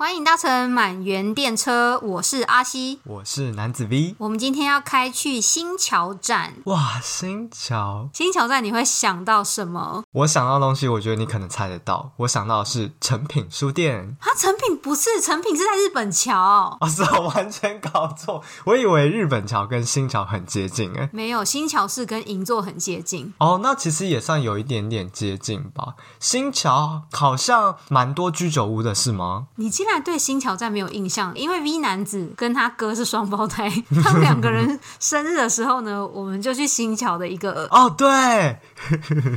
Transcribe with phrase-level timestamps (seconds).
[0.00, 4.14] 欢迎搭乘满园电车，我是阿西，我是男子 V。
[4.16, 6.54] 我们今天要开去新桥站。
[6.64, 8.08] 哇，新桥！
[8.14, 10.02] 新桥站你会想到什么？
[10.12, 12.12] 我想到的东西，我觉得你可能猜得到。
[12.16, 14.16] 我想到的是成品书店。
[14.20, 16.34] 啊，成品不是，成品是在日本桥。
[16.34, 18.42] 啊、哦，是我完全搞错。
[18.64, 23.34] 我以为日本桥跟新桥很接近，诶，没有，新桥是跟银座很接近。
[23.36, 25.96] 哦，那其实也算有一点点接近吧。
[26.18, 29.48] 新桥好像蛮多居酒屋的，是吗？
[29.56, 29.89] 你竟然。
[29.90, 33.68] 现在对新桥站没有印象，因为 V 男子跟他哥是双胞胎，
[34.04, 38.56] 他们两个人 生日的时候呢，我们就去新桥的一个哦，对，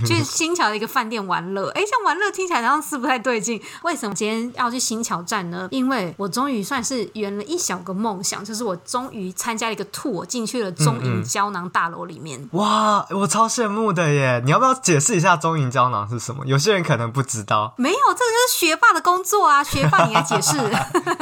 [0.06, 1.70] 去新桥的一个饭店玩乐。
[1.70, 3.60] 哎，像玩乐听起来好像是不太对劲。
[3.82, 5.68] 为什么今天要去新桥站呢？
[5.72, 12.40] 因为我终于算是圆了一小个梦想，就是我终于参加了一个 tour，进去了中银胶囊大楼里面。
[12.40, 12.60] 嗯嗯。
[12.60, 14.40] 哇，我超羡慕的耶！
[14.46, 16.46] 你要不要解释一下中银胶囊是什么？
[16.46, 17.74] 有些人可能不知道。
[17.78, 19.64] 没有，这个就是学霸的工作啊！
[19.64, 20.43] 学霸，你来解释。
[20.44, 20.58] 是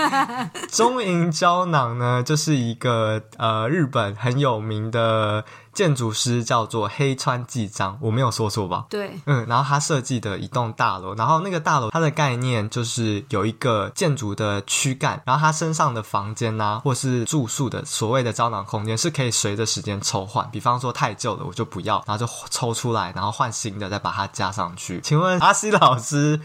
[0.67, 5.45] 中银胶囊呢，就是一个呃日本很有名的。
[5.73, 8.85] 建筑师叫做黑川纪章，我没有说错吧？
[8.89, 24.99] 对，嗯，然后他设计的一栋大楼，然后那个大楼它的概念就是有一个建筑的躯干，然后它身上的房间呐、啊，或是住宿的所谓的胶囊空间是可以随着时间抽换，比方说太旧了我就不要，然后就抽出来，然后换新的再把它加上去。
[25.01, 26.39] 请问阿西老师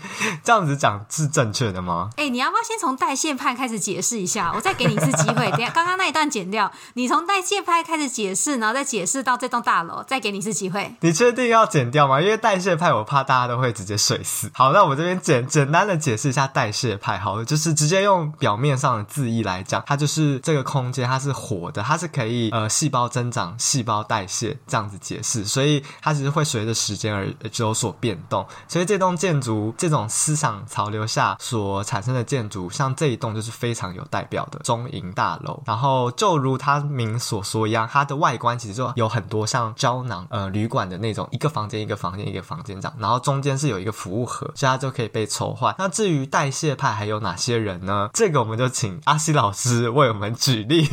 [0.44, 2.10] 这样子讲是正确的吗？
[2.16, 4.52] 哎，你要不要先从代谢派开始解释一下？
[4.54, 9.15] 我再给你一次机会，等下刚刚那一段剪掉，你从代谢派开始解释，然后再解释。
[9.22, 10.94] 到这栋大楼，再给你一次机会。
[11.00, 12.20] 你确定要剪掉吗？
[12.20, 14.50] 因为代谢派，我怕大家都会直接睡死。
[14.54, 17.18] 好，那我这边简简单的解释一下代谢派。
[17.18, 25.44] 好了，就是直接用表面上的字义来讲，它就是这个空间，它是活的，它是可以呃细胞增长、细胞代谢这样子解释。
[25.44, 28.46] 所以它其实会随着时间而有所变动。
[28.68, 35.62] 所以这栋建筑这种思想潮流下所产生的建筑，像这一栋就是非常有代表的中银大楼。
[35.64, 39.05] 然后就如它名所说一样，它的外观其实就有。
[39.08, 45.74] 很多像胶囊呃旅馆的那种，一个房间一个房间一个房间这样，然后中间是有一个服务盒，所以它就可以被抽换。
[45.78, 48.10] 那至于代谢派还有哪些人呢？
[48.12, 50.88] 这个我们就请阿西老师为我们举例，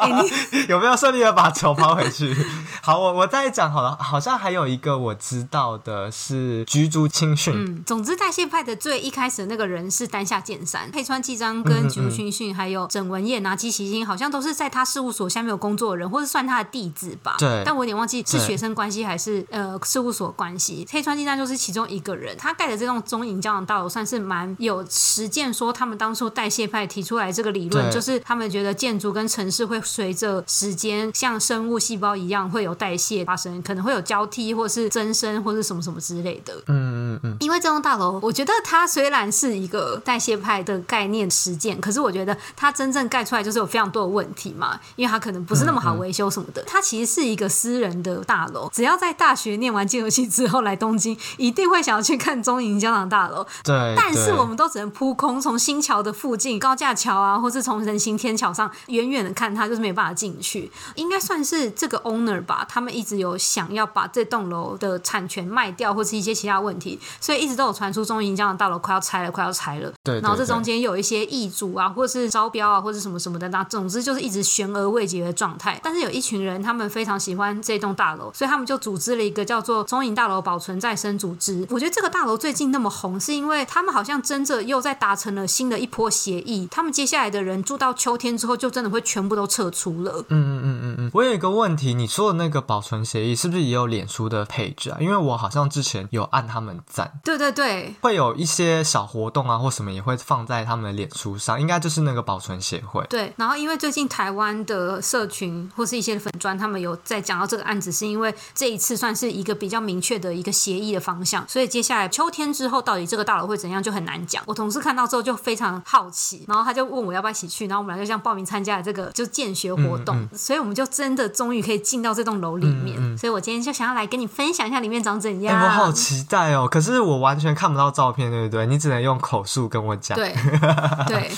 [0.68, 2.34] 有没有顺利的把球抛回去？
[2.82, 7.54] 好，我我再讲好了，好像还有一个我知道的是菊竹清训。
[7.56, 17.36] 嗯，总之代谢派的最一开始的那个人是丹下健三、黑川纪章跟菊竹清训，还有整文彦、拿基喜新，好像都是在他事务所下面有工作的人，或是算他的弟子吧。
[17.46, 20.86] 对，但我有点忘记是学生关系还是呃事务所关系。
[20.90, 36.54] 黑川纪章就是其中一个人，他盖的这栋中银胶囊大楼算是蛮有实践，说他们当初代谢派提出来这个理论，就是他们觉得建筑跟城市会随着时间像生物细胞一样会有代谢发生，可能会有交替或是增生或是什么什么之类的。
[36.66, 37.36] 嗯嗯嗯。
[37.40, 46.64] 因为这栋大楼，我觉得它虽然是一个代谢派的概念实践，可是我觉得它真正盖出来就是有非常多的问题嘛，因为它可能不是那么好维修什么的。
[46.66, 53.46] 它其实是一个私人的大楼，只要在大学念完建筑系之后来东京，一定会想要去看中银胶囊大楼。
[53.62, 60.70] 对，但是我们都只能扑空，从新桥的附近高架桥啊，或是从人行天桥上远远的看它，就是没有办法进去。
[60.94, 69.92] 应该算是这个 owner 吧，他们一直有想要把这栋楼的产权卖掉，或是一些其他问题，所以一直都有传出中银胶囊大楼快要拆了，快要拆了。
[70.02, 75.78] 对，对，对，然后这中间有一些易主啊，或是招标啊，或者什么什么的，那总之就是一直悬而未决的状态。
[75.82, 81.66] 但是有一群人，他们非常喜欢这栋大楼，所以他们就组织了一个叫做中影大楼保存再生组织。
[81.70, 86.68] 我觉得这个大楼最近那么红，是因为他们好像真的又在达成了新的一波协议。
[86.70, 90.24] 他们接下来的人住到秋天之后，就真的会全部都撤出了。
[90.28, 91.10] 嗯嗯嗯嗯嗯。
[91.12, 94.98] 我有一个问题，你说的那个保存协议是不是也有脸书的 page 啊？
[95.00, 97.10] 因为我好像之前有按他们赞。
[97.24, 103.04] 对对对，会有一些小活动啊，或什么也会放在他们的脸书上，应该就是那个保存协会。
[103.08, 114.42] 对，然后因为最近台湾的社群或是一些粉砖，他们有在讲到这个案子，是因为这一次算是一个比较明确的一个协议的方向，所以接下来秋天之后到底这个大楼会怎样就很难讲。
[114.46, 122.96] 我同事看到之后就非常好奇，然后他就问我要不要一起去，然后我们俩就这样报名参加了这个就建学活动，嗯嗯，所以我们就真的终于可以进到这栋楼里面。
[123.16, 125.58] 所以我今天就想要来跟你分享一下里面长怎样。
[125.58, 126.68] 欸，我好期待哦！
[126.70, 128.66] 可是我完全看不到照片，对不对？
[128.66, 130.16] 你只能用口述跟我讲。
[130.16, 130.34] 对
[131.06, 131.30] 对。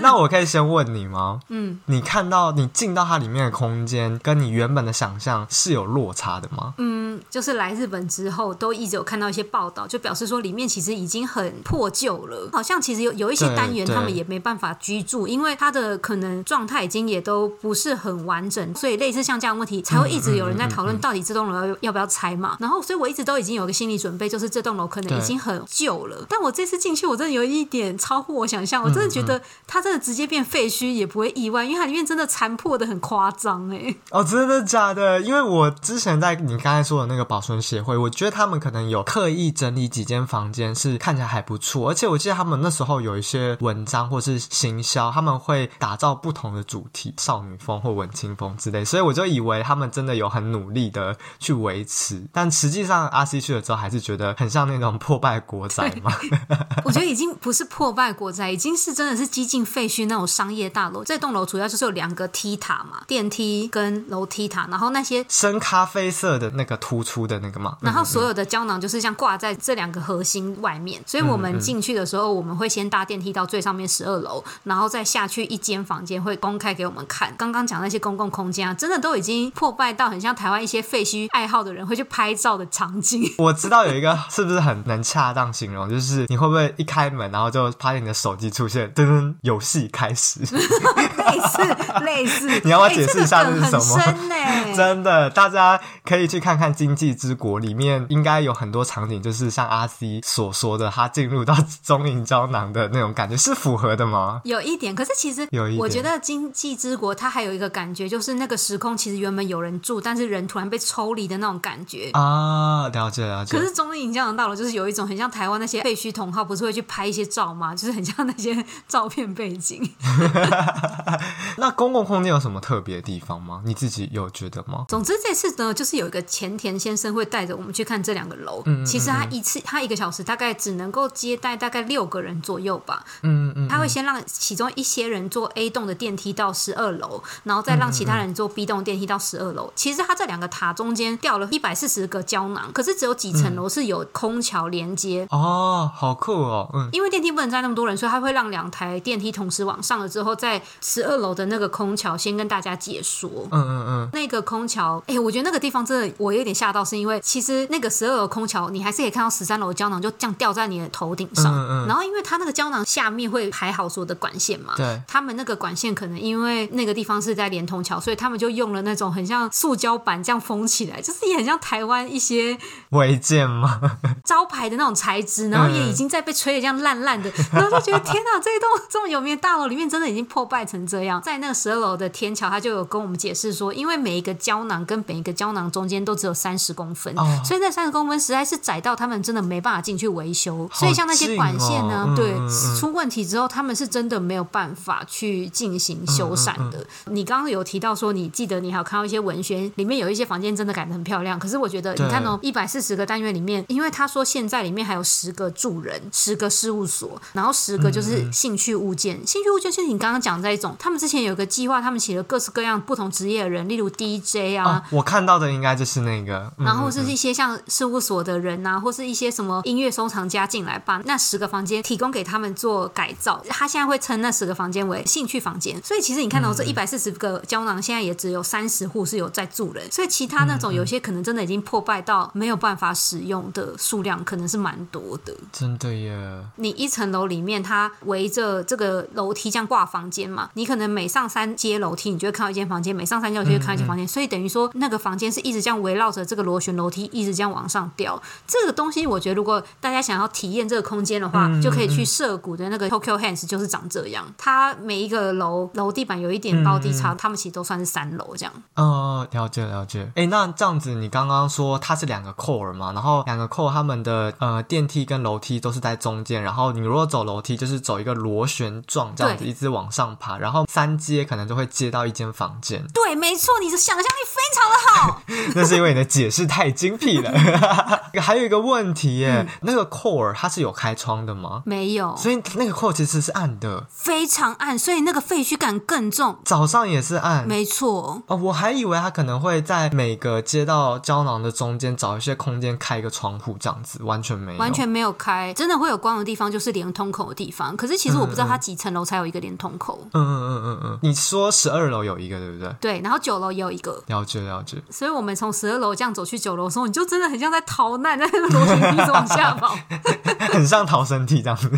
[0.00, 1.40] 那我可以先问你吗？
[1.48, 6.72] 嗯，你看到你进到它里面的空间，跟你原本的想象是有落差的吗？
[6.78, 22.56] 嗯，就是来日本之后，都一直有看到一些报道，就表示说里面其实已经很破旧了，好像其实有有一些单元他们也没办法居住，因为它的可能状态已经也都不是很完整，所以类似像这样的问题才会一直有人在讨论到底这栋楼要要不要拆嘛。
[22.60, 26.24] 然后，所以我一直都已经有个心理准备，就是这栋楼可能已经很旧了。
[26.28, 33.94] 但我这次进去，我真的有一点超乎我想象，我真的觉得它真的直接变废墟也不会意外，因为它里面真的残破的很夸张哎。
[34.10, 35.20] 哦，真的假的？
[35.20, 41.88] 因为我之前在你刚才说的那个保存协会，我觉得他们可能有刻意整理几间房间，是看起来还不错。
[41.88, 52.22] 而且我记得他们那时候有一些文章或是行销，他们会打造不同的主题，少女风或文青风之类，所以我就以为他们真的有很努力的去维持。
[52.32, 56.12] 但实际上，阿西去了之后，还是觉得很像那种破败国宅嘛。
[56.84, 61.04] 我觉得已经不是破败国宅，已经是真的是几近废墟那种商业大楼。
[61.04, 71.02] 这栋楼主要就是有两个梯塔嘛，电梯跟楼梯塔，然后那些深咖啡色的那个突出的那个嘛，然后所有的胶囊就是像挂在这两个核心外面。
[71.06, 77.34] 所以我们进去的时候，我们会先搭电梯到最上面十二楼，然后再下去一间房间会公开给我们看。
[77.36, 83.22] 刚刚讲那些公共空间啊，真的都已经破败到很像台湾一些废墟爱好的人会去拍照的场景。
[83.38, 90.40] 我知道有一个是不是很能恰当形容，就是你会不会一开门，然后就发现你的手机出现噔噔，游戏开始，
[91.34, 92.60] 类似 类似。
[92.64, 93.98] 你要不要解释一下这是什么？
[93.98, 104.40] 欸真，欸、 真的，大家可以去看看《经济之国》里面，应该有很多场景，就是像阿 C 所说的，他进入到中影胶囊的那种感觉，是符合的吗？
[104.44, 113.56] 有一点，可是其实有一点，我觉得《经济之国》它还有一个感觉，就是那个时空其实原本有人住，但是人突然被抽离的那种感觉啊，了解了解。
[113.56, 117.74] 可是中影胶囊大楼就是有一种很像台湾那些废墟同号，不是会去拍一些照吗？
[117.74, 119.92] 就是很像那些照片背景。
[121.58, 123.62] 那公共空间有什么特别的地方吗？
[123.64, 124.84] 你自己有觉得吗？
[124.88, 128.62] 总之这次呢，就是有一个前田先生会带着我们去看这两个楼。
[128.66, 133.04] 嗯，其实他一次他一个小时大概只能够接待大概六个人左右吧。
[133.22, 139.72] 嗯，嗯嗯，他会先让其中一些人坐 A 栋的电梯到十二楼，然后再让其他人坐 B 栋电梯到十二楼。
[139.74, 145.26] 其实他这两个塔中间掉了一百四十个胶囊，可是只有几层楼是有空桥连接。
[145.30, 146.70] 哦，好酷哦。
[146.74, 153.30] 嗯，因为电梯不能载那么多人，所以他会让两台电梯同时往上了之后，在十二楼的那个空桥先跟大家解说。
[153.50, 161.54] 嗯嗯嗯，那个空桥，哎、欸，我觉得那个地方真的我有点吓到，是因为其实那个十二楼空桥，你还是可以看到十三楼的胶囊就这样掉在你的头顶上。
[161.54, 172.56] 嗯嗯，然后因为它那个胶囊下面会排好所有的管线嘛，对，他们那个管线可能因为那个地方是在连通桥，所以他们就用了那种很像塑胶板这样封起来，就是也很像台湾一些
[172.90, 173.80] 违建吗？
[174.24, 181.20] 招牌的那种材质，然后也已经在被吹的这样烂烂的，然后就觉得天哪，这一栋这么有名的大楼里面真的已经破败成这样。
[181.22, 190.68] 在那个十二楼的天桥，他就有跟我们解释说，因为每一个胶囊跟每一个胶囊中间都只有三十公分，哦、所以那三十公分实在是窄到他们真的没办法进去维修。
[190.72, 192.34] 所以像那些管线呢，哦、对，
[192.78, 196.78] 出问题之后，他们是真的没有办法去进行修缮的。
[196.78, 201.38] 嗯嗯嗯、你刚刚有提到说，你记得你还有看到一些文宣，里面有一些房间真的改的很漂亮。
[201.38, 209.24] 可是我觉得，你看哦，一百四十个单元里面，因为他说现在里面还有十个住人，十个事务所，然后十个就是兴趣物件。
[209.26, 223.42] 兴趣物件就是你刚刚讲的那种，他们之前有个计划，他们请了各式各样不同职业的人，例如 DJ 啊，哦、我看到的应该就是那个，嗯、然后是一些像事务所的人啊，或是一些什么音乐收藏家进来，把那十个房间提供给他们做改造。
[223.48, 225.82] 他现在会称那十个房间为兴趣房间。
[225.82, 235.34] 所以其实你看到这一百四十个胶囊，现在也只有三十户是有在住人，所以其他那种有些可能真的已经破败到没有办法使用的数量，可能是蛮多的。
[235.50, 236.44] 真的耶！
[236.56, 244.06] 你一层楼里面，它围着这个楼梯这样挂房间嘛，你可能每上三阶楼梯，你就会看到一间房间；每上三阶楼梯就会看到一间房间。
[244.06, 248.20] 所以等于说，那个房间是一直这样围绕着这个螺旋楼梯，一直这样往上掉。
[248.46, 254.24] 这个东西，我觉得如果大家想要体验这个空间的话，就可以去涉谷的那个 Tokyo Hands，就是长这样。
[254.36, 258.52] 它每一个楼楼地板有一点高低差，他们其实都算是三楼这样。
[258.74, 260.10] 哦，了解了解。
[260.14, 262.92] 哎，那这样子，你刚刚说它是两个 core 嘛？
[262.92, 272.86] 然后两个 core 它们的呃电梯跟楼梯都是在中间，然后你如果走楼梯，就是走一个螺旋状这样子一直往上爬，然后三阶可能就会接到一间房间。
[272.92, 274.24] 对，没错，你的想象力
[274.54, 275.22] 常的好。
[275.54, 277.32] 那是因为你的解释太精辟了。
[278.22, 281.62] 还有一个问题耶，嗯、那个 core 它是有开窗的吗？
[281.66, 286.38] 没有，所以那个 core 其实是暗的，非常暗，所以那个废墟感更重。
[286.44, 288.22] 早上也是暗，没错。
[288.26, 295.52] 哦，我还以为它可能会在每个街道胶囊的中间找一些空间开一个窗户这样子，完全没有，完全没有开。
[295.54, 299.98] 真的会有光的地方就是连通口的地方，可是其实我不知道它几层楼才有一个连通口。
[300.12, 302.72] 嗯嗯嗯嗯嗯，你说十二楼有一个对不对？
[302.80, 304.00] 对，然后九楼也有一个。
[304.06, 304.82] 了解了解。
[304.90, 309.76] 所以我们从十二楼这样走去九楼的时候，你就真的很像在逃难，在那个楼梯一直往下跑，
[310.52, 311.68] 很像逃生梯这样子。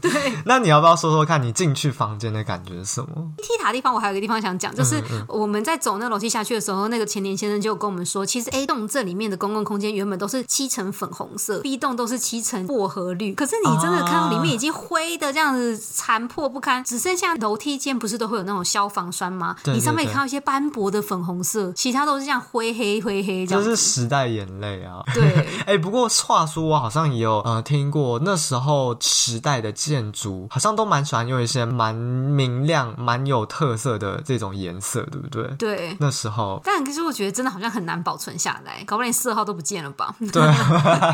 [0.00, 0.10] 对。
[0.46, 3.08] 那你要不要说说看你进去房间的感觉是什么？
[3.38, 13.34] 梯塔地方，我还有一个地方想讲，就是我们在走那个楼梯下去的时候，那个前田先生就跟我们说，其实 A 栋这里面的公共空间原本都是漆成粉红色，B 栋都是漆成薄荷绿。
[13.34, 19.56] 可是你真的看到里面已经灰的这样子残破不堪，只剩下楼梯间不是都会有那种消防栓吗？
[19.64, 23.64] 对对对，你上面也看到一些斑驳的粉红色，其他都是像灰黑灰黑这样。
[23.64, 25.02] 这是时代眼泪啊！
[25.14, 25.22] 对，
[25.60, 35.44] 哎、欸，不过话说，我好像也有呃听过那时候时代的建筑，好像都蛮喜欢用一些蛮明亮、蛮有特色的这种颜色，对不对？
[35.56, 36.60] 对，那时候。
[36.64, 40.14] 但可是我觉得真的好像很难保存下来，搞不好连色号都不见了吧？
[40.32, 40.42] 对。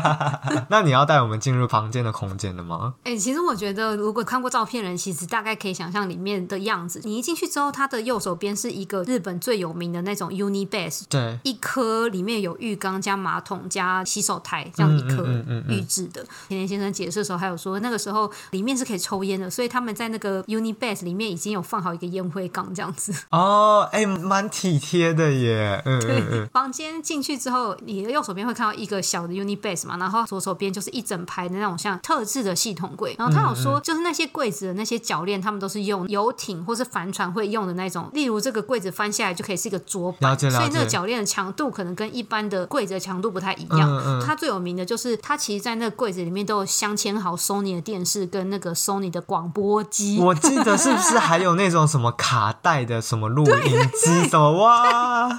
[0.69, 2.93] 那你要带我们进入房间的空间了吗？
[3.03, 7.01] 哎、欸，其实我觉得，如果看过照片的人，其实大概可以想象里面的样子。
[7.03, 10.33] 你一进去之后，它的右手边是一个日本最有名的那种
[10.71, 15.25] Uni-base，对，一颗里面有浴缸加马桶加洗手台这样一颗
[15.67, 16.25] 预制的。
[16.47, 23.13] 田田先生解释的时候还有说，那个时候里面是可以抽烟的，所以他们在那个 Uni-base 里面已经有放好一个烟灰缸这样子。
[23.29, 25.81] 哦，哎、欸，蛮体贴的耶。
[25.85, 26.47] 嗯嗯嗯。
[26.53, 33.15] 房间进去之后，你的右手边会看到一个小的 Uni-base 嘛，然后左手边就是一整排的那种像特制的系统柜。
[33.17, 38.09] 然后他有说，就是那些柜子的那些铰链，他们都是用游艇或是帆船会用的那种。
[38.13, 43.89] 例如这个柜子翻下来就可以是一个桌板，所以那个铰链的强度可能跟一般的柜子的强度不太一样。
[43.89, 44.23] 嗯嗯。
[44.25, 50.19] 它最有名的就是它其实，在那个柜子里面都有镶嵌好 Sony 的电视跟那个 Sony 的广播机。
[50.19, 55.29] 我记得是不是还有那种什么卡带的什么录 音机什么哇？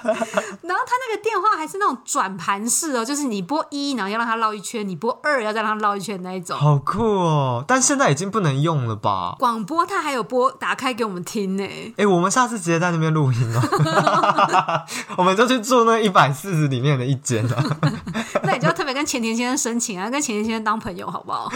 [0.72, 6.56] 然后他那个电话还是那种转盘式哦，就是你拨一，然后要让它绕一圈；你拨二，要再让它绕一圈那一种。
[6.58, 7.62] 好酷哦！
[7.68, 9.36] 但现在已经不能用了吧？
[9.38, 11.94] 广播它还有播，打开给我们听呢。
[11.98, 14.84] 哎，我们下次直接在那边录音哦。
[15.18, 17.62] 我们就去住那一百四十里面的一间了。
[18.44, 21.52] 那你就要特别跟前田先生申请啊，跟前田先生当朋友好不好？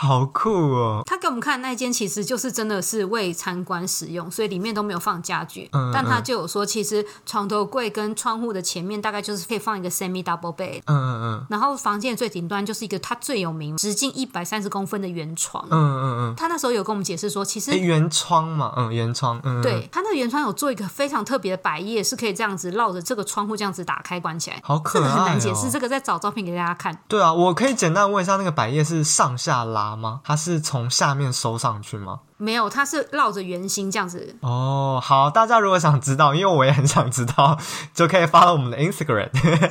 [0.00, 1.02] 好酷哦！
[1.04, 5.68] 他给我们看的那间其实就是真的是为参观使用，所以里面都没有放家具。
[5.72, 10.82] 嗯，但他就有说，其实床头柜跟窗户的前面大概就是可以放一个 semi double bed。
[10.86, 11.46] 嗯嗯嗯。
[11.50, 15.66] 然后房间的最顶端就是一个它最有名、直径一百三十公分的圆床。
[15.68, 16.34] 嗯嗯嗯。
[16.36, 19.40] 他那时候有跟我们解释说，其实圆窗嘛，嗯，圆窗。
[19.42, 19.60] 嗯。
[19.60, 24.60] 对，他那个圆窗有做一个非常特别的百叶，是可以这样子绕着这个窗户这样子打开关起来。
[24.62, 25.14] 好可爱哦。
[25.16, 26.96] 很难解释，这个再找照片给大家看。
[27.08, 30.20] 对啊，我可以简单问一下，那个百叶是上下拉吗？
[30.24, 32.20] 它是从下面收上去吗？
[32.38, 34.34] 没有，它是绕着圆心这样子。
[34.40, 37.58] 哦，好，大家如果想知道，因为我也很想知道，
[37.92, 39.28] 就可以发到我们的 Instagram。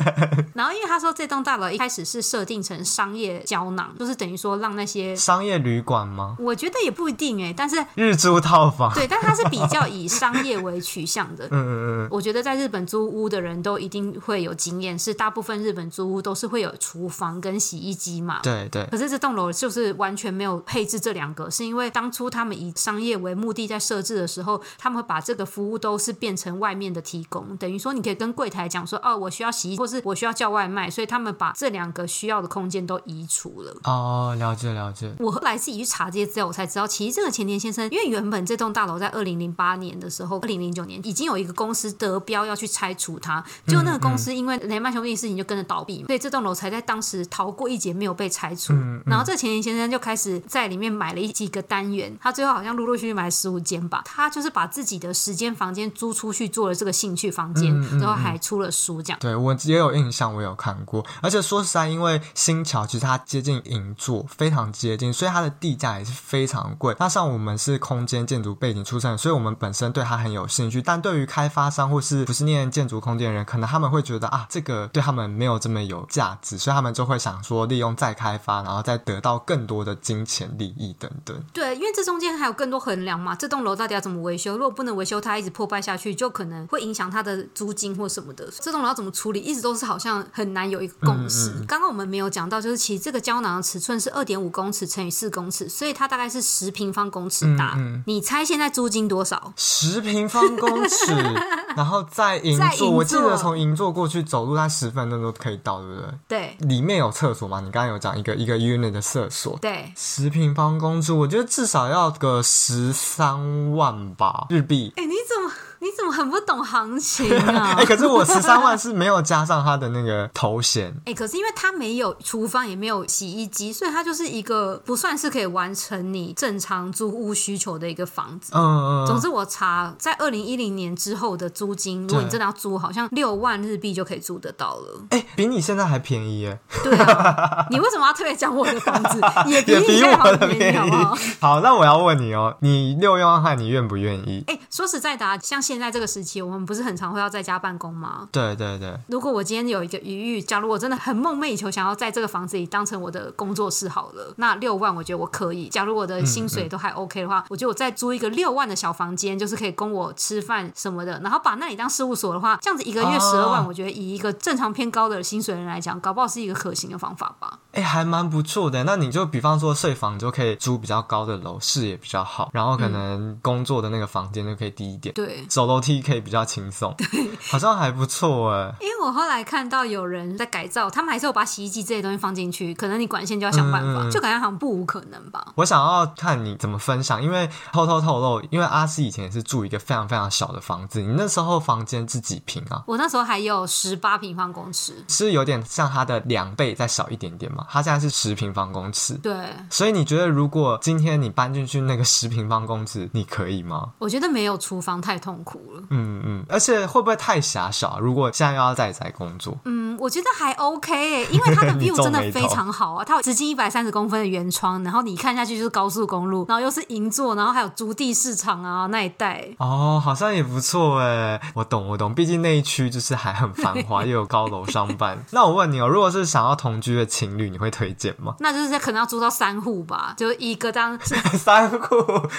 [0.54, 6.36] 然后，因为他说这栋大楼一开始是设定成商业胶囊，就是等于说让那些商业旅馆吗？
[6.40, 8.94] 我觉得也不一定哎，但是日租套房。
[8.94, 11.46] 对，但它是比较以商业为取向的。
[11.52, 11.72] 嗯嗯
[12.04, 12.08] 嗯。
[12.12, 18.40] 我觉得在日本租屋的人都一定会有经验，是大部分日本租屋都是会有厨房跟洗衣机嘛。
[18.44, 18.86] 对对。
[18.92, 33.76] 可是这栋楼就是完全没有配置这两个，是因为当初他们以商业为目的在设置的时候，他们会把这个服务都是变成外面的提供，等于说你可以跟柜台讲说，哦，我需要洗衣，或是我需要叫外卖，所以他们把这两个需要的空间都移除了。
[33.84, 35.14] 哦，了解了解。
[35.20, 48.74] 我后来自己去查这些资料，我才知道，其实这个前田先生，因为原本这栋大楼在二零零八年的时候，二零零九年已经有一个公司得标要去拆除它，就那个公司因为雷曼兄弟事情就跟着倒闭，所以这栋楼才在当时逃过一劫，没有被拆除。
[48.74, 53.28] 嗯嗯、然后这个前田先生就开始在里面买了一几个单元，他最后好像陆陆续续买。
[53.38, 59.20] 十五间吧，他就是把自己的十间房间租出去做了这个兴趣房间，嗯嗯嗯、然后还出了书，这样。
[59.20, 61.06] 对，我也有印象，我有看过。
[61.22, 66.96] 而且说实在，因为新桥其实它接近银座，非常接近，所以它的地价也是非常贵。
[67.00, 70.82] 那像我们是空间建筑背景出身，所以我们本身对它很有兴趣。
[70.82, 81.40] 但对于开发商或是不是念建筑空间的人，可能他们会觉得啊，这个对他们没有这么有价值，所以他们就会想说利用再开发，然后再得到更多的金钱利益等等。
[81.54, 83.36] 对，因为这中间还有更多衡量嘛。
[83.36, 84.54] 这栋楼到底要怎么维修？
[84.54, 88.48] 如果不能维修，它一直破败下去，就可能会影响它的租金或什么的。
[88.60, 91.50] 这栋楼要怎么处理，一直都是好像很难有一个共识。
[91.50, 97.78] 嗯嗯、刚刚我们没有讲到，就是其实这个胶囊的尺寸是二点五公尺乘以四公尺，所以它大概是十平方公尺大。
[98.06, 99.54] 你猜现在租金多少？
[99.56, 101.14] 十平方公尺，
[101.76, 106.58] 然后在银座，我记得从银座过去走路，它十分钟都可以到，对不对？
[106.60, 106.68] 对。
[106.68, 107.60] 里面有厕所吗？
[107.60, 109.58] 你刚刚有讲一个一个 unit 的厕所。
[109.62, 109.92] 对。
[109.96, 114.94] 十平方公尺，我觉得至少要个十三万吧，日币。
[114.96, 115.52] 哎，你怎么？
[115.80, 117.74] 你怎么很不懂行情啊？
[117.78, 120.90] 哎、欸，可是我十三万是没有加上他的那个头衔。
[121.00, 128.52] 哎、欸，可是因为他没有厨房，也没有洗衣机，所以他就是一个不算是可以完成你正常租屋需求的一个房子。
[128.56, 129.06] 嗯嗯。
[129.06, 135.02] 总之，我查在二零一零年之后的租金，如果你真的要租，好像六万日币就可以租得到了。
[135.10, 136.60] 哎、欸，比你现在还便宜耶。
[136.84, 137.66] 对啊。
[137.70, 139.22] 你为什么要特别讲我的房子？
[139.48, 141.18] 也比你现在还便宜，好不好？
[141.40, 144.44] 好，那我要问你哦，你六万块，你愿不愿意？
[144.48, 148.30] 哎、欸，说实在的、啊，像现在这个时期，我们不是很常会要在家办公吗？
[148.32, 148.98] 对对对。
[149.10, 155.68] 如果我今天有一个余裕，假如我真的很梦寐以求，想要在这个房子里当成我的工作室好了，那六万我觉得我可以。
[155.68, 167.60] 假如我的薪水都还 OK 的话，嗯嗯、我觉得我再租一个六万的小房间，就是可以供我吃饭什么的，然后把那里当事务所的话，这样子一个月十二万，我觉得以一个正常偏高的薪水人来讲，搞不好是一个可行的方法吧。
[167.74, 168.86] 哎、欸，还蛮不错的。
[168.86, 178.72] 那你就比方说睡房就可以租比较高的楼，视野比较好，然后可能工作的那个房间就可以低一点，对，走楼梯可以比较轻松，对，好像还不错哎。
[178.80, 185.54] 因为我后来看到有人在改造，他们还是有把洗衣机这些东西放进去，可能你管线就要想办法，嗯、就感觉好像不无可能吧。
[185.56, 192.84] 我想要看你怎么分享，因为偷偷透露，因为阿司以前也是住一个非常非常小的房子，你那时候房间是几平啊？
[192.86, 197.66] 我那时候还有十八平方公尺，是有点像它的两倍再小一点点嘛？
[197.68, 199.36] 它现在是十平方公尺，对。
[199.72, 203.90] 所以你觉得如果今天你搬进去那个十平方公尺，你可以吗？
[203.98, 205.84] 我觉得没有厨房太痛苦了。
[205.90, 208.00] 嗯嗯，而且会不会太狭小？
[208.00, 219.48] 如果现在又要在宅工作，嗯，我觉得还 OK 哎，因为它的 view 真的非常好啊，它有直径一百三十公分的圆窗，然后你看下去就是高速公路，然后又是银座，然后还有筑地市场啊那一带。
[219.60, 225.18] 哦，好像也不错哎，我懂我懂，毕竟那一区就是还很繁华， 又有高楼商办。
[225.32, 228.36] 那我问你哦，如果是想要同居的情侣，你会推荐吗？
[228.40, 230.98] 那就是可能要租到三户吧，就一个当
[231.38, 231.96] 三户，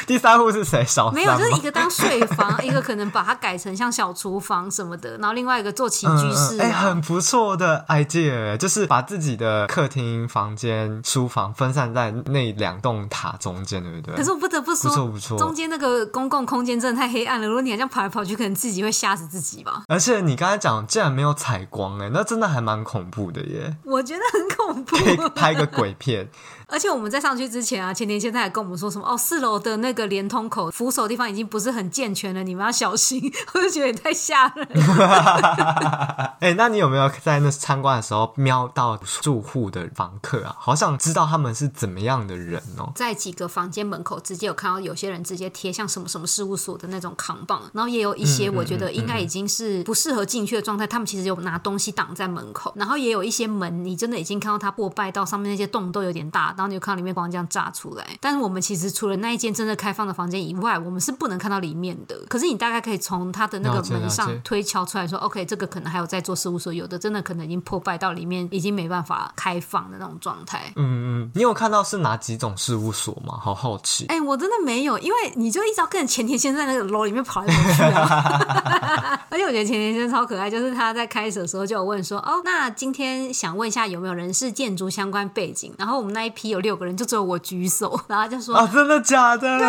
[0.07, 0.85] 第三户是谁？
[0.85, 6.61] 小三没有，就是一个当睡房，一个可能把它改成像小厨房什么的，然后另外一个做起居室。
[6.61, 14.15] 哎、嗯欸，很不错的 idea，就是把自己的客厅、房间、书房分散在那两栋塔中间，对不对？
[14.17, 17.47] 可是我不得不说，不错不错，中间那个公共空间真的太黑暗了。
[17.47, 19.83] 如果你还这样跑来跑去，可能自己会吓死自己吧。
[19.89, 23.77] 而且你刚才讲，竟然没有采光，哎，那真的还蛮恐怖的耶。
[23.85, 26.29] 我觉得很恐怖，可以拍个鬼片。
[26.71, 33.23] 而且我们在上去之前啊，前田先生还跟我们说什么哦，四楼的那个连通口扶手地方已经不是很健全了，你们要小心。
[33.55, 36.37] 我就觉得也太吓人了。
[36.41, 40.55] 哎、欸，那你有没有在那参观的时候瞄到住户的房客啊？
[40.59, 42.93] 好想知道他们是怎么样的人哦。
[42.95, 56.55] 在几个房间门口直接有看到有些人直接贴像什么什么事务所的那种扛棒，然后也有一些我觉得应该已经是不适合进去的状态，他们其实有拿东西挡在门口，然后也有一些门，你真的已经看到它破败到上面那些洞都有点大。
[56.59, 62.19] 然后你就看到里面光这样炸出来，但是我们其实除了那一间真的开放的房间以外，我们是不能看到里面的。
[62.29, 70.73] 可是你大概可以从它的那个门上推敲出来说，OK，这个可能还有在做事务所，有的真的可能已经破败到里面已经没办法开放的那种状态。
[70.75, 73.39] 嗯嗯，你有看到是哪几种事务所吗？
[73.41, 74.07] 好好奇。
[74.07, 79.21] 哎、欸，我真的没有，因为你就一直要跟着前田先生在那个楼里面跑来跑去啊。
[79.31, 85.73] 而且我觉得前田先生超可爱，就是他在开始的时候就有问说，哦，那今天想问一下有没有人是建筑相关背景？
[85.79, 86.99] 然后我们那一批有六个人。
[86.99, 89.67] 就只有我举手， 然后就说：“啊，真的假的？”对。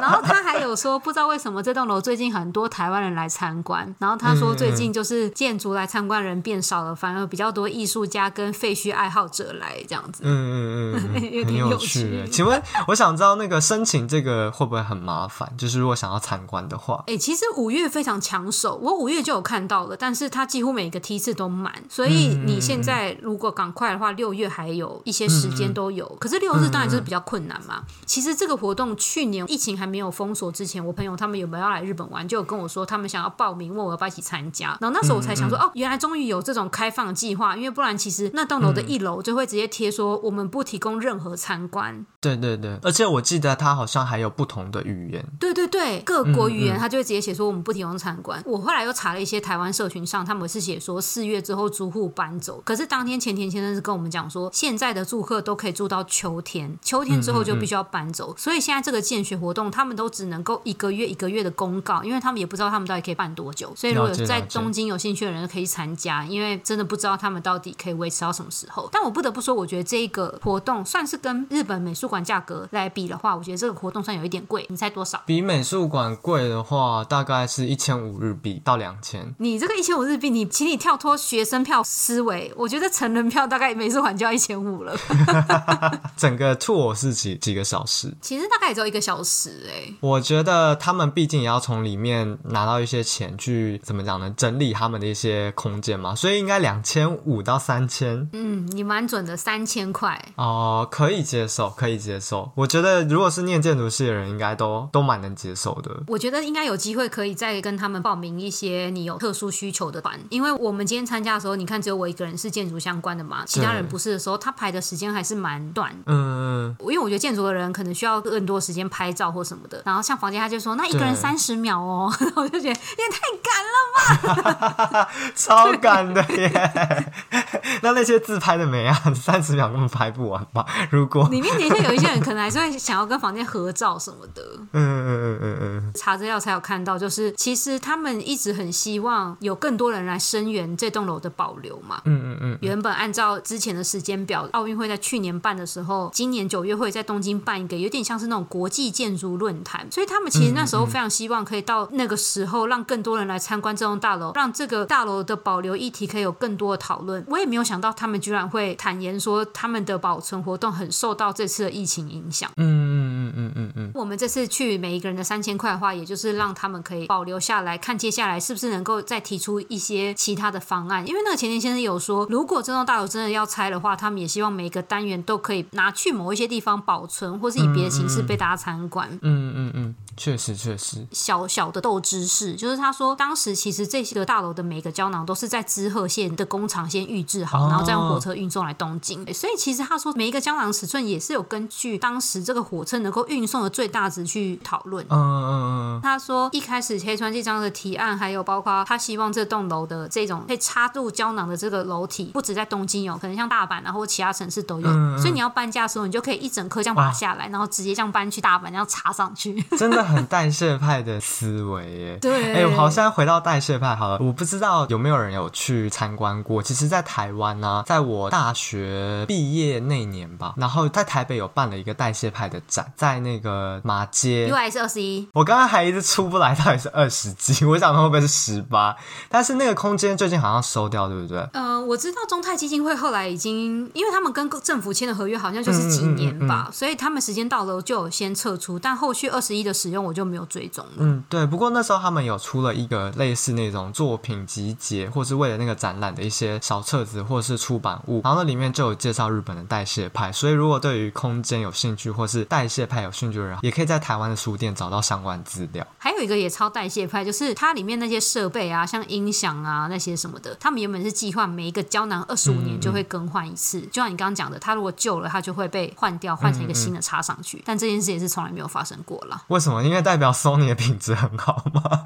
[0.00, 3.94] 然后他还有说，不知道为什么这栋楼最近很多台湾人来参观。
[3.98, 10.22] 然后他说，最近就是建筑来参观人变少了，反而比较多艺术家跟废墟爱好者来这样子。
[10.24, 12.26] 嗯嗯嗯， 有点有趣。
[12.32, 15.52] 请问，我想知道那个申请这个会不会很麻烦？
[15.58, 26.08] 就是如果想要参观的话，哎、欸，其实五月非常抢手，我五月就有看到了，但是他几乎每个梯次都满，所以你现在如果赶快的话，六月还有一些时间都有。
[26.18, 26.38] 可是。
[26.38, 27.82] 六日当然就是比较困难嘛。
[28.06, 34.78] 其实这个活动去年疫情还没有封锁之前，我朋友他们有没有要来日本玩，就有跟我说他们想要报名，问我要不要一起参加。
[34.80, 42.06] 然后那时候我才想说，哦，原来终于有这种开放计划，因为不然其实那栋楼的一楼就会直接贴说我们不提供任何参观。
[42.20, 45.24] 对对对，而且我记得他好像还有不同的语言。
[45.40, 48.40] 对对对，各国语言他就会直接写说我们不提供参观。
[48.46, 57.22] 我后来又查了一些台湾社群上，他们是写说四月之后租户搬走，可是当天前田先生是跟我们讲说，现在的住客都可以住到秋天，秋天。
[57.28, 63.70] 之后就必须要搬走，所以现在这个见学活动，他们都只能够一个月一个月的公告，因为他们也不知道他们到底可以办多久。
[63.76, 68.88] 所以如果有在东京有兴趣的人可以参加，因为真的不知道他们到底可以维持到什么时候。
[68.90, 74.64] 但我不得不说，我觉得这一个活动算是跟日本美术馆价格来比的话，我觉得这个活动算有一点贵。
[74.70, 75.20] 你猜多少？
[75.26, 79.34] 比美术馆贵的话，大概是一千五日币到两千。
[79.38, 84.96] 你这个一千五日币，你请你跳脱学生票思维，我觉得成人票大概美术馆就要一千五了。
[86.16, 88.12] 整个 tour 是几几个小时？
[88.20, 89.94] 其实大概也只有一个小时哎、欸。
[90.00, 94.32] 我觉得他们毕竟也要从里面拿到一些钱去怎么讲呢？
[94.36, 98.28] 整理他们的一些空间嘛，所以应该两千五到三千。
[98.32, 102.50] 嗯，你蛮准的，三千块哦，可以接受，可以接受。
[102.54, 106.02] 我觉得如果是念建筑系的人，应该都都蛮能接受的。
[106.06, 115.94] 我觉得应该有机会可以再跟他们报名一些你有特殊需求的团，因为我们今天参加的时候，你看只有我一个人是建筑相关的嘛，其他人不是的时候，他排的时间还是蛮短。
[116.06, 119.82] 嗯，因为我觉得建筑的人可能需要更多时间拍照或什么的。
[119.84, 127.12] 然后像房间，他就说那一个人三十秒哦， 我就觉得也太赶了吧， 超赶的耶。
[127.82, 130.64] 那那些自拍的没啊，三十秒根本拍不完吧？
[130.90, 134.42] 如果里面的确有一些人可能还是会想要跟房间合照什么的。
[134.72, 135.92] 嗯嗯嗯嗯嗯。
[135.94, 142.00] 查资料才有看到，就是其实他们一直很希望有更多人来声援这栋楼的保留嘛。
[142.04, 142.58] 嗯嗯嗯。
[142.60, 157.24] 原本按照之前的时间表，奥运会在去年办的时候，今年九月会在东京办一个有点像是那种国际建筑论坛，所以他们其实那时候非常希望可以到那个时候让更多人来参观这栋大楼，让这个大楼的保留议题可以有更多的讨论。
[157.28, 162.50] 我也没有想到他们居然会坦言说他们的保存活动很受到这次的疫情影响。
[162.56, 163.90] 嗯嗯嗯嗯。
[163.94, 171.06] 我们这次去每一个人的三千块的话，也就是让他们可以保留下来，看接下来是不是能够再提出一些其他的方案。
[171.06, 179.08] 因为那个前田先生有说，如果这栋大楼真的要拆的话，他们也希望每一个单元都可以拿去某一些地方保存，或是以别的形式被大家参观。
[179.22, 181.06] 嗯嗯嗯，嗯，确实确实。
[181.12, 189.22] 小小的豆知识就是，他说当时其实这些个大楼的每个胶囊都是在滋贺县的工厂先预制好，然后再用火车运送来东京。
[189.22, 189.32] 哦。
[189.32, 195.06] 所以其实他说每一个胶囊尺寸也是有根据当时这个火车能够运送的最大值去讨论。
[195.08, 196.00] 嗯嗯嗯。
[196.02, 204.88] 他说一开始黑川这张的提案，还有包括他希望这栋楼的这种可以插入胶囊的这个楼体，不止在东京有，可能像大阪然后其他城市都有。
[204.88, 205.16] 嗯。
[205.18, 209.62] 所以你要搬家的时候，你就可以一整颗这样拔下来，然后直接这样搬去大阪，这样插上去。
[209.78, 212.18] 真的很代谢派的思维耶。
[212.22, 212.54] 对。
[212.54, 214.18] 哎，我好像回到代谢派好了。
[214.20, 216.62] 我不知道有没有人有去参观过。
[216.62, 224.50] 其实，在台湾呢、啊，在我大学毕业那年吧，然后在台北有办了一个代谢派的展，在那个马街。
[224.50, 225.28] UI 是二十一。
[225.32, 227.64] 我刚刚还一直出不来，到底是二十几？
[227.64, 228.96] 我想会不会是十八？
[229.28, 231.38] 但是那个空间最近好像收掉，对不对？
[231.52, 240.92] 呃，我知道中泰基金会后来已经，因为他们跟政府签的合约好像就是几年吧，嗯嗯嗯嗯、所以他们时间到了就有先撤出，但后续二十一的使用我就没有追踪了。
[240.98, 241.46] 嗯，对。
[241.46, 250.30] 不过那时候他们有出了一个类似那种作品集结，或是为了那个展览的一些小册子，或者是出版物，然后那里面就有介绍日本的代谢派。
[250.32, 255.86] 所以如果对于空间有兴趣，或是代谢派有兴趣的人，也可以在台湾的书店找到相关资料。
[255.98, 267.62] 还有一个也超代谢派，就是它里面那些设备啊，像音响啊那些什么的，他们原本是计划每一个胶囊二十五年就会更换一次，嗯嗯，就像你刚刚讲的，它如果旧了，它就会被换掉，换成一个新的插上去。
[267.64, 269.42] 但这件事也是从来没有发生过了。
[269.48, 269.82] 为什么？
[269.88, 272.04] 因为代表 Sony 的品质很好吗？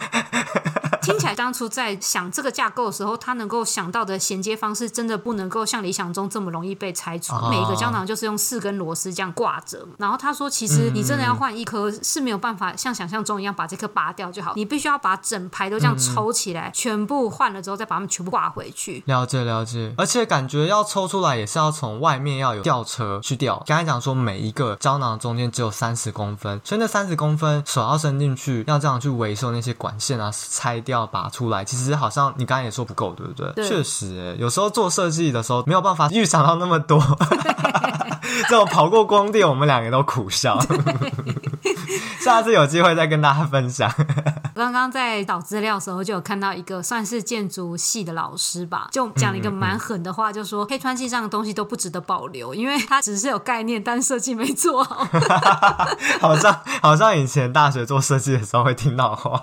[1.02, 7.34] 听起来当初在想这个架构的时候，他能够想到的衔接方式，真的不能够像理想中这么容易被拆除。
[7.50, 9.86] 每一个胶囊就是用四根螺丝这样挂着。
[9.98, 19.02] 然后他说，其实你真的要换一颗是没有办法像想象中一样把这颗拔掉就好，你必须要把整排都这样抽起来，全部换了之后再把它们全部挂回去。
[19.06, 23.62] 了解了解，而且感觉要抽出来也是要从外面要有吊车去吊。
[23.66, 30.91] 刚才讲说每一个胶囊中间只有三十公分，所以那三十公分手要伸进去，要这样去维修那些管线啊，拆掉。
[30.92, 33.50] 要拔出来，其实好像你刚才也说不够，对不对？
[33.54, 37.00] 对，确实，哎，有时候做设计的时候没有办法预想到那么多，
[38.48, 40.58] 这种跑过工地，我们两个都苦笑。
[42.20, 43.92] 下次有机会再跟大家分享。
[44.54, 55.04] 刚刚在找资料的时候，就有看到一个算是建筑系的老师吧，就讲了一个蛮狠的话，就说黑川纪上的东西都不值得保留，因为它只是有概念，但设计没做好。
[56.20, 59.42] 好像好像以前大学做设计的时候会听到的话。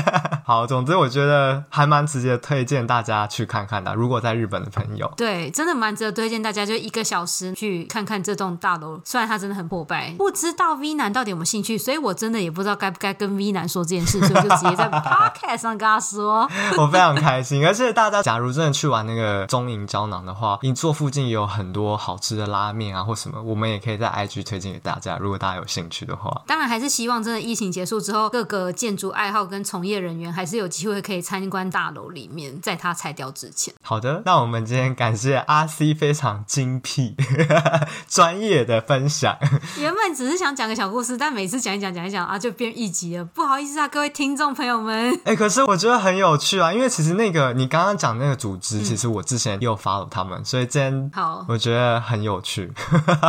[0.51, 3.95] 好，总之我觉得还蛮直接推荐大家去看看的。
[3.95, 8.99] 如果在日本的朋友，对，真的蛮值得推荐大家，就一个小时去看看这栋大楼。
[9.05, 16.45] 虽然它真的很破败，不知道 V 男到底有没有兴趣，所以我真的也不知道该不该跟 V 男说这件事，所以我就直接在 Podcast 上跟他说。
[16.77, 25.17] 我非常开心，而且大家假如真的去玩那个中银胶囊的话，银座附近也有很多好吃的拉面啊或什么，我们也可以在 IG 推荐给大家。
[25.17, 33.71] 如果大家有兴趣的话，当然还是希望真的疫情结束之后，各个建筑爱好跟从业人员还还是有机会可以参观大楼里面，在它拆掉之前。
[33.83, 37.15] 好的，那我们今天感谢阿 C 非常精辟、
[38.09, 39.37] 专业的分享。
[39.77, 43.23] 原本只是想讲个小故事，但每次讲一讲讲一讲啊，就变一集了。
[43.23, 45.13] 不好意思啊，各位听众朋友们。
[45.25, 52.73] 哎、欸，可是我觉得很有趣啊，因为其实那个你刚刚讲那个组织，嗯、其实我之前也有 follow 他们，所以今天好，我觉得很有趣。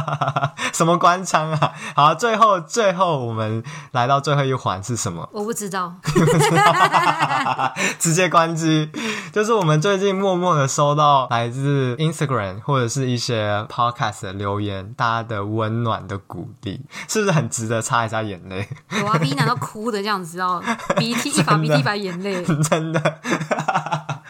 [0.72, 1.74] 什么官腔啊？
[1.94, 5.28] 好，最后最后我们来到最后一环是什么？
[5.30, 5.92] 我不知道。
[7.98, 8.90] 直接关机。
[9.32, 18.68] 就是我们最近默默的收到来自 Instagram 或者是一些 Podcast 的留言，大家的温暖的鼓励，是不是很值得擦一下眼泪？
[18.90, 20.62] 有啊，逼难道哭的这样子，哦，
[20.96, 23.20] 鼻涕一把鼻涕一把眼泪， 真的。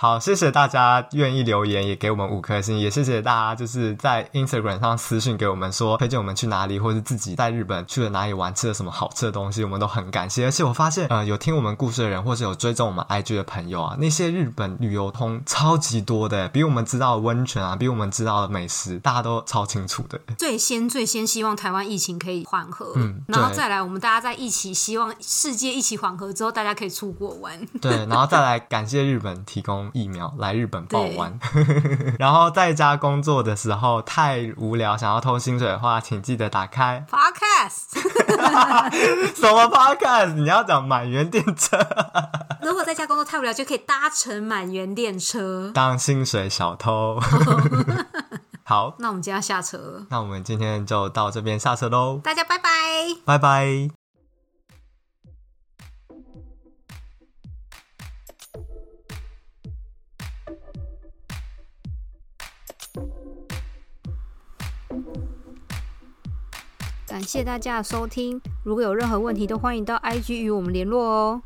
[0.03, 10.45] 好，谢谢大家愿意留言，也给我们五颗星，也谢谢大家就是在 Instagram 上私信给我们说推荐我们去哪里，或是自己在日本去了哪里玩，吃了什么好吃的东西，我们都很感谢。
[10.47, 20.21] 而且我发现，呃，有听我们故事的人，或是有追踪我们 IG 的朋友啊，那些日本旅游通超级多的，比我们知道的温泉啊，比我们知道的美食，大家都超清楚的。
[20.37, 27.57] 最先最先希望台湾疫情可以缓和，嗯，然后再来我们大家在一起，希望世界一起缓和之后，大家可以出国玩。
[27.81, 29.92] 对，然后再来感谢日本提供。
[29.93, 31.39] 疫苗来日本报完，
[32.19, 38.01] 然后在家工作的时候太无聊，想要偷薪水的话，请记得打开 Podcast。
[39.35, 40.35] 什么 Podcast？
[40.35, 41.79] 你要讲满员电车？
[42.63, 47.19] 如果在家工作太无聊，就可以搭乘满员电车当薪水小偷。
[48.65, 52.21] 好，那我们今天要下车，那我们今天就到这边下车喽。
[52.23, 52.71] 大家拜拜，
[53.25, 54.02] 拜拜。
[67.13, 71.43] 感谢大家的收听，如果有任何问题，都欢迎到 IG 与我们联络哦。